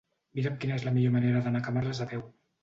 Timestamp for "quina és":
0.63-0.85